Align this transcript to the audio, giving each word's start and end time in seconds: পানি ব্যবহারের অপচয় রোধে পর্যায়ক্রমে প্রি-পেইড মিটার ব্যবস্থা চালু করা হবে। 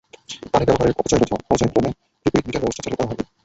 পানি 0.51 0.65
ব্যবহারের 0.67 0.93
অপচয় 0.93 1.19
রোধে 1.21 1.35
পর্যায়ক্রমে 1.43 1.91
প্রি-পেইড 2.21 2.45
মিটার 2.45 2.61
ব্যবস্থা 2.63 2.83
চালু 2.85 2.95
করা 2.97 3.09
হবে। 3.11 3.23